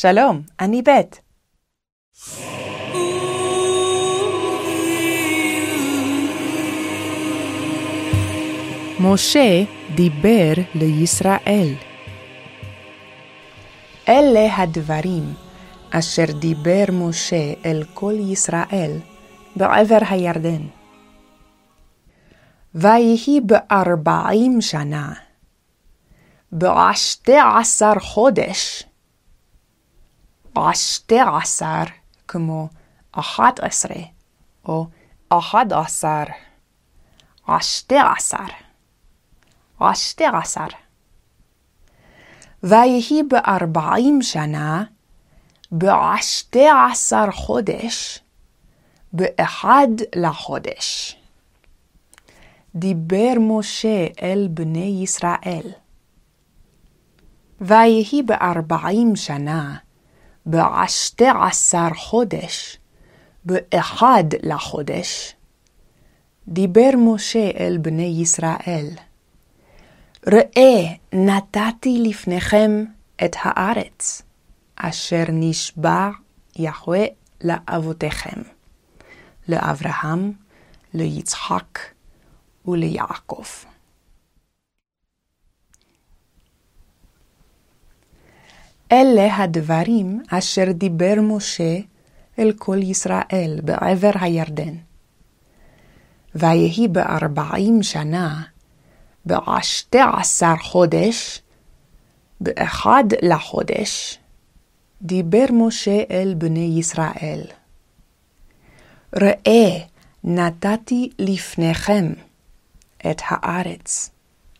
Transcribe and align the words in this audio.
שלום, 0.00 0.42
אני 0.60 0.82
בית. 0.82 1.20
משה 9.00 9.64
דיבר 9.94 10.52
לישראל. 10.74 11.74
אלה 14.08 14.56
הדברים 14.56 15.34
אשר 15.90 16.24
דיבר 16.40 16.84
משה 16.92 17.52
אל 17.64 17.84
כל 17.94 18.14
ישראל 18.18 18.98
בעבר 19.56 19.98
הירדן. 20.10 20.62
ויהי 22.74 23.40
בארבעים 23.46 24.60
שנה, 24.60 25.12
בעשתי 26.52 27.36
עשר 27.60 27.92
חודש, 28.00 28.87
עשתי 30.66 31.20
עשר 31.20 31.82
כמו 32.28 32.68
אחת 33.12 33.60
עשרה, 33.60 34.02
או 34.64 34.86
אחד 35.28 35.72
עשר, 35.72 36.24
עשתי 37.46 37.96
עשר, 37.98 38.44
עשתי 39.80 40.24
עשר. 40.24 40.66
ויהי 42.62 43.22
בארבעים 43.28 44.22
שנה, 44.22 44.84
בעשתי 45.72 46.66
עשר 46.68 47.30
חודש, 47.32 48.20
באחד 49.12 49.88
לחודש. 50.16 51.16
דיבר 52.74 53.32
משה 53.40 54.06
אל 54.22 54.48
בני 54.50 55.00
ישראל. 55.02 55.72
ויהי 57.60 58.22
בארבעים 58.26 59.16
שנה, 59.16 59.76
בעשתי 60.50 61.24
עשר 61.48 61.88
חודש, 61.96 62.78
באחד 63.44 64.24
לחודש, 64.42 65.34
דיבר 66.48 66.90
משה 66.96 67.50
אל 67.58 67.78
בני 67.80 68.18
ישראל. 68.22 68.88
ראה, 70.26 70.94
נתתי 71.12 71.98
לפניכם 72.08 72.84
את 73.24 73.36
הארץ, 73.38 74.22
אשר 74.76 75.24
נשבע 75.28 76.08
יהוה 76.56 77.04
לאבותיכם, 77.44 78.42
לאברהם, 79.48 80.32
ליצחק 80.94 81.78
וליעקב. 82.66 83.44
אלה 88.92 89.36
הדברים 89.36 90.22
אשר 90.30 90.72
דיבר 90.72 91.14
משה 91.22 91.78
אל 92.38 92.52
כל 92.58 92.78
ישראל 92.82 93.60
בעבר 93.64 94.10
הירדן. 94.20 94.74
ויהי 96.34 96.88
בארבעים 96.88 97.82
שנה, 97.82 98.42
בעשתי 99.24 99.98
עשר 100.18 100.56
חודש, 100.62 101.42
באחד 102.40 103.04
לחודש, 103.22 104.18
דיבר 105.02 105.44
משה 105.52 106.02
אל 106.10 106.34
בני 106.38 106.74
ישראל. 106.78 107.42
ראה, 109.14 109.78
נתתי 110.24 111.10
לפניכם 111.18 112.12
את 113.10 113.22
הארץ, 113.24 114.10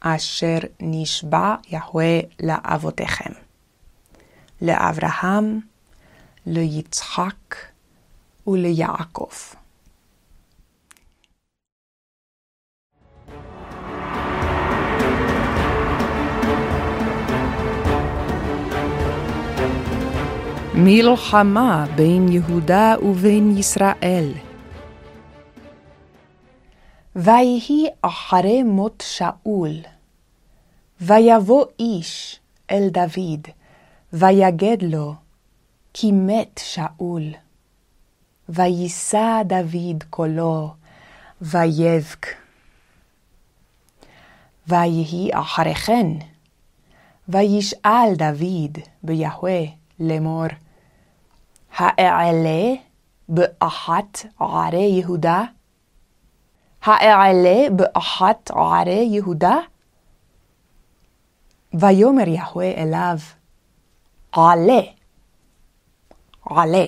אשר 0.00 0.58
נשבע 0.80 1.54
יהוה 1.68 2.20
לאבותיכם, 2.42 3.32
לאברהם, 4.62 5.60
ליצחק 6.46 7.56
וליעקב. 8.46 9.30
מלחמה 20.74 21.86
בין 21.96 22.28
יהודה 22.28 22.94
ובין 23.02 23.56
ישראל. 23.56 24.32
ויהי 27.16 27.86
אחרי 28.02 28.62
מות 28.62 29.04
שאול, 29.06 29.72
ויבוא 31.00 31.64
איש 31.78 32.40
אל 32.70 32.88
דוד, 32.88 33.59
ויגד 34.12 34.82
לו, 34.82 35.14
כי 35.94 36.12
מת 36.12 36.60
שאול. 36.64 37.22
ויישא 38.48 39.42
דוד 39.46 40.04
קולו, 40.10 40.74
ויבק. 41.40 42.26
ויהי 44.68 45.30
אחרי 45.32 45.74
כן, 45.74 46.06
וישאל 47.28 48.14
דוד 48.16 48.78
ביהוה 49.02 49.60
לאמור, 50.00 50.46
האעלה 51.76 52.74
באחת 53.28 54.26
ערי 54.40 55.00
יהודה? 55.00 55.42
האעלה 56.82 57.70
באחת 57.76 58.50
ערי 58.50 59.08
יהודה? 59.10 59.56
ויאמר 61.74 62.28
יהוה 62.28 62.70
אליו, 62.76 63.16
עלה, 64.32 64.80
עלה. 66.44 66.84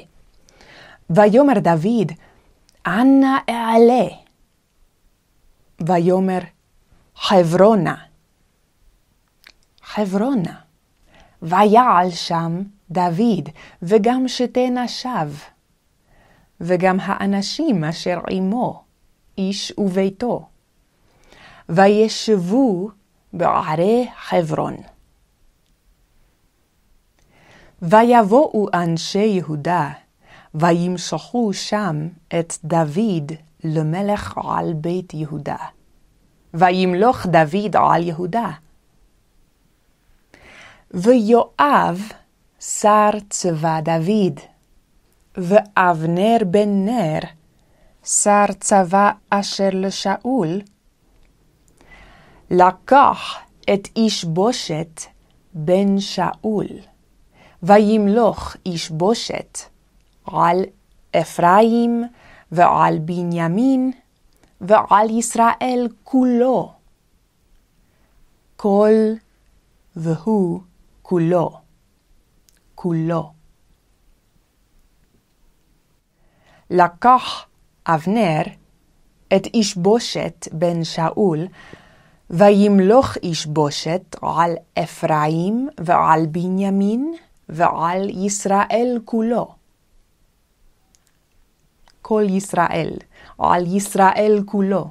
ויאמר 1.11 1.59
דוד, 1.59 2.13
אנה 2.87 3.39
אעלה? 3.49 4.09
ויאמר, 5.87 6.39
חברונה, 7.17 7.95
חברונה. 9.83 10.55
ויעל 11.43 12.11
שם 12.11 12.63
דוד, 12.91 13.49
וגם 13.83 14.29
שתי 14.29 14.71
נשיו, 14.71 15.33
וגם 16.61 16.97
האנשים 17.01 17.85
אשר 17.85 18.21
עמו, 18.31 18.83
איש 19.39 19.73
וביתו, 19.79 20.49
וישבו 21.69 22.89
בערי 23.33 24.09
חברון. 24.17 24.77
ויבואו 27.83 28.67
אנשי 28.75 29.19
יהודה, 29.19 29.91
וימשכו 30.55 31.53
שם 31.53 32.09
את 32.29 32.55
דוד 32.65 33.33
למלך 33.65 34.39
על 34.45 34.73
בית 34.73 35.15
יהודה. 35.15 35.57
וימלוך 36.55 37.27
דוד 37.27 37.77
על 37.77 38.03
יהודה. 38.03 38.51
ויואב 40.91 42.01
שר 42.61 43.11
צבא 43.31 43.81
דוד, 43.81 44.41
ואבנר 45.37 46.37
בן 46.47 46.85
נר, 46.85 47.21
שר 48.05 48.47
צבא 48.61 49.11
אשר 49.31 49.69
לשאול, 49.73 50.61
לקח 52.51 53.39
את 53.75 53.89
איש 53.97 54.25
בושת 54.25 55.01
בן 55.55 56.01
שאול, 56.01 56.67
וימלוך 57.63 58.57
איש 58.67 58.91
בושת 58.91 59.59
על 60.27 60.63
אפרים 61.17 62.05
ועל 62.53 62.99
בנימין 62.99 63.93
ועל 64.61 65.11
ישראל 65.11 65.89
כולו. 66.05 66.73
כל 68.57 68.93
והוא 69.97 70.61
כולו. 71.03 71.51
כולו. 72.75 73.33
לקח 76.71 77.47
אבנר 77.87 78.43
את 79.37 79.47
איש 79.47 79.77
בושת 79.77 80.49
בן 80.53 80.85
שאול, 80.85 81.47
וימלוך 82.31 83.17
איש 83.17 83.47
בושת 83.47 84.17
על 84.23 84.55
אפרים 84.79 85.69
ועל 85.81 86.27
בנימין 86.27 87.15
ועל 87.49 88.11
ישראל 88.11 88.99
כולו. 89.05 89.55
כל 92.03 92.25
ישראל, 92.29 92.93
על 93.39 93.77
ישראל 93.77 94.43
כולו. 94.47 94.91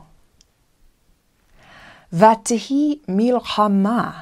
ותהי 2.13 2.99
מלחמה 3.07 4.21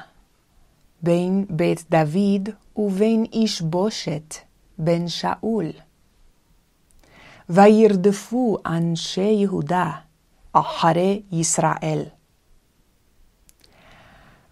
בין 1.02 1.44
בית 1.50 1.84
דוד 1.90 2.48
ובין 2.76 3.24
איש 3.32 3.60
בושת 3.60 4.34
בן 4.78 5.08
שאול. 5.08 5.66
וירדפו 7.48 8.56
אנשי 8.66 9.20
יהודה 9.20 9.90
אחרי 10.52 11.22
ישראל. 11.32 12.02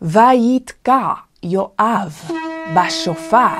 ויתקע 0.02 1.12
יואב 1.42 2.37
בשופר, 2.76 3.58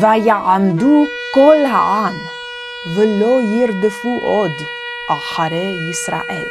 ויעמדו 0.00 1.04
כל 1.34 1.56
העם, 1.66 2.14
ולא 2.96 3.40
ירדפו 3.42 4.08
עוד 4.08 4.50
אחרי 5.10 5.76
ישראל. 5.90 6.44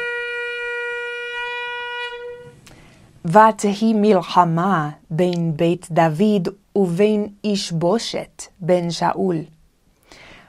ותהי 3.25 3.93
מלחמה 3.95 4.89
בין 5.09 5.53
בית 5.55 5.87
דוד 5.91 6.47
ובין 6.75 7.27
איש 7.43 7.71
בושת 7.71 8.43
בן 8.59 8.91
שאול. 8.91 9.37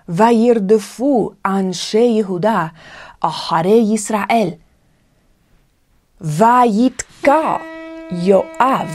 וירדפו 0.09 1.31
אנשי 1.47 1.99
יהודה 2.19 2.67
אחרי 3.21 3.85
ישראל. 3.95 4.49
ויתקע 6.21 7.57
יואב 8.11 8.91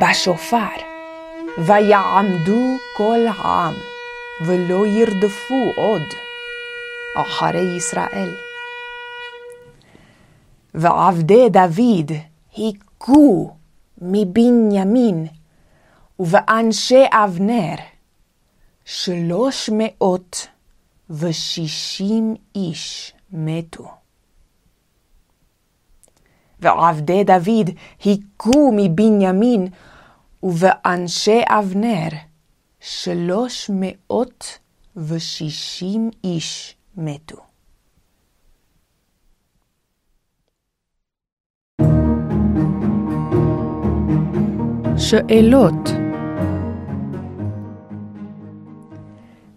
בשופר, 0.00 0.93
ויעמדו 1.58 2.76
כל 2.96 3.18
העם, 3.26 3.74
ולא 4.46 4.86
ירדפו 4.86 5.72
עוד 5.76 6.02
אחרי 7.16 7.76
ישראל. 7.76 8.34
ועבדי 10.74 11.48
דוד 11.50 12.12
היכו 12.56 13.54
מבנימין 13.98 15.26
ובאנשי 16.18 17.04
אבנר 17.10 17.74
שלוש 18.84 19.70
מאות 19.72 20.46
ושישים 21.10 22.34
איש 22.54 23.12
מתו. 23.32 23.90
ועבדי 26.60 27.24
דוד 27.24 27.70
היכו 28.04 28.72
מבנימין 28.76 29.68
ובאנשי 30.44 31.40
אבנר 31.48 32.08
שלוש 32.80 33.70
מאות 33.74 34.58
ושישים 34.96 36.10
איש 36.24 36.76
מתו. 36.96 37.36
שאלות 44.96 45.88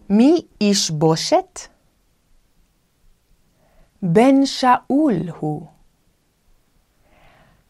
מי 0.10 0.42
איש 0.62 0.92
בושת? 0.92 1.60
בן 4.02 4.46
שאול 4.46 5.30
הוא. 5.40 5.68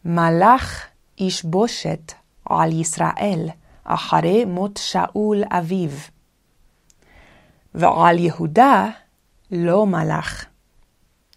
מלך 0.04 0.86
איש 1.18 1.44
בושת 1.44 2.12
על 2.48 2.72
ישראל 2.72 3.48
אחרי 3.84 4.44
מות 4.44 4.76
שאול 4.82 5.42
אביו. 5.50 5.90
ועל 7.74 8.18
יהודה 8.18 8.86
לא 9.50 9.86
מלך, 9.86 10.44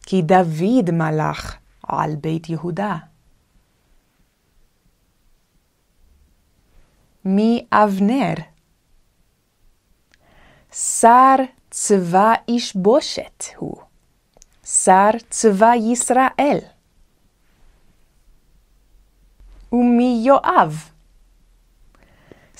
כי 0.02 0.22
דוד 0.22 0.92
מלך 0.92 1.56
על 1.84 2.16
בית 2.16 2.50
יהודה. 2.50 2.98
מאבנר. 7.26 8.34
שר 10.72 11.36
צבא 11.70 12.34
איש 12.48 12.76
בושת 12.76 13.44
הוא, 13.58 13.76
שר 14.66 15.10
צבא 15.30 15.72
ישראל. 15.76 16.58
ומיואב. 19.72 20.91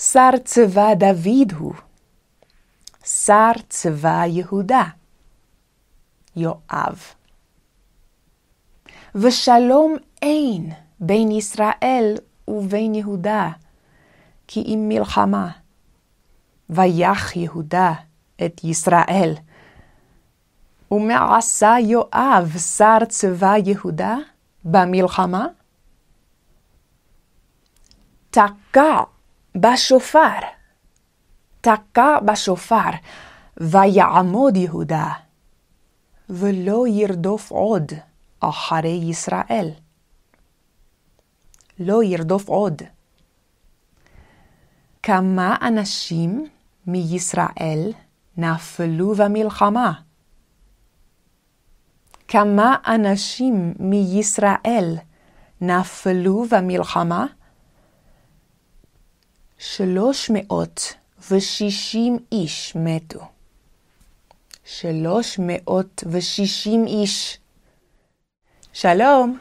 שר 0.02 0.30
צבא 0.46 0.94
דוד 0.94 1.52
הוא, 1.58 1.74
שר 3.06 3.52
צבא 3.70 4.24
יהודה. 4.26 4.84
יואב. 6.36 7.04
ושלום 9.16 9.96
אין 10.22 10.72
בין 11.00 11.32
ישראל 11.32 12.16
ובין 12.48 12.96
יהודה, 12.96 13.50
כי 14.48 14.62
אם 14.62 14.86
מלחמה. 14.88 15.52
ויח 16.70 17.36
יהודה 17.36 17.94
את 18.46 18.64
ישראל. 18.64 19.34
ומעשה 20.92 21.76
יואב 21.82 22.58
שר 22.58 22.98
צבא 23.10 23.54
יהודה 23.66 24.16
במלחמה? 24.66 25.46
תקע 28.30 29.04
בשופר, 29.56 30.40
תקע 31.62 32.20
בשופר, 32.26 32.90
ויעמוד 33.58 34.58
יהודה, 34.58 35.14
ולא 36.30 36.88
ירדוף 36.88 37.52
עוד 37.52 37.92
אחרי 38.40 39.00
ישראל. 39.10 39.70
לא 41.80 42.04
ירדוף 42.04 42.48
עוד. 42.50 42.82
כמה 45.04 45.56
אנשים 45.68 46.48
מישראל 46.88 47.92
נפלו 48.38 49.16
במלחמה? 49.16 49.92
כמה 52.28 52.76
אנשים 52.88 53.74
מישראל 53.80 54.98
נפלו 55.62 56.46
במלחמה? 56.52 57.26
שלוש 59.64 60.30
מאות 60.34 60.94
ושישים 61.32 62.18
איש 62.32 62.74
מתו. 62.76 63.20
שלוש 64.66 65.40
מאות 65.40 66.04
ושישים 66.12 66.88
איש. 66.88 67.38
שלום. 68.74 69.40